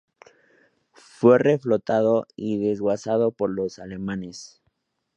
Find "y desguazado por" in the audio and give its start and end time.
2.35-3.51